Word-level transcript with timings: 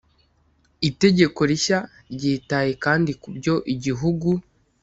Itegeko 0.89 1.39
rishya 1.49 1.79
ryitaye 2.15 2.71
kandi 2.83 3.11
ku 3.21 3.27
byo 3.37 3.55
Igihugu 3.73 4.29